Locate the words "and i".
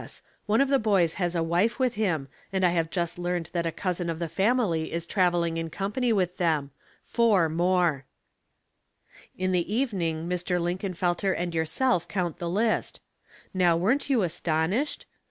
2.51-2.71